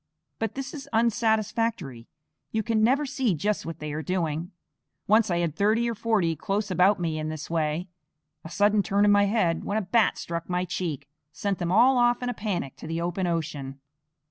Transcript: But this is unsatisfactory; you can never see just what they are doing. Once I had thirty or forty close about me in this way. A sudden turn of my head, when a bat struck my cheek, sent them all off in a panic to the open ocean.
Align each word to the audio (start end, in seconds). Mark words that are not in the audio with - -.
But 0.39 0.55
this 0.55 0.73
is 0.73 0.89
unsatisfactory; 0.91 2.07
you 2.51 2.63
can 2.63 2.83
never 2.83 3.05
see 3.05 3.35
just 3.35 3.67
what 3.67 3.77
they 3.77 3.93
are 3.93 4.01
doing. 4.01 4.51
Once 5.05 5.29
I 5.29 5.37
had 5.37 5.55
thirty 5.55 5.87
or 5.87 5.93
forty 5.93 6.35
close 6.35 6.71
about 6.71 6.99
me 6.99 7.19
in 7.19 7.29
this 7.29 7.51
way. 7.51 7.87
A 8.43 8.49
sudden 8.49 8.81
turn 8.81 9.05
of 9.05 9.11
my 9.11 9.25
head, 9.25 9.63
when 9.63 9.77
a 9.77 9.81
bat 9.83 10.17
struck 10.17 10.49
my 10.49 10.65
cheek, 10.65 11.07
sent 11.31 11.59
them 11.59 11.71
all 11.71 11.99
off 11.99 12.23
in 12.23 12.29
a 12.29 12.33
panic 12.33 12.77
to 12.77 12.87
the 12.87 12.99
open 12.99 13.27
ocean. 13.27 13.79